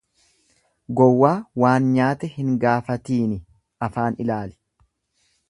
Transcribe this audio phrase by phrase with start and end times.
[1.01, 3.39] Gowwaa waan nyaate hin gaafatiini
[3.91, 4.59] afaan ilaali.